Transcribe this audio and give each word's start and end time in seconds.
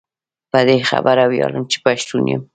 په 0.51 0.59
دي 0.67 0.79
خبره 0.89 1.23
وياړم 1.27 1.63
چي 1.71 1.77
پښتون 1.85 2.23
يم 2.33 2.41